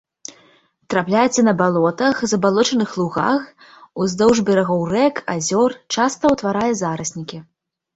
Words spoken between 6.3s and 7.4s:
ўтварае зараснікі.